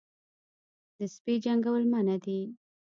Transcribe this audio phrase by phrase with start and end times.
[0.97, 2.39] د سپي جنګول منع دي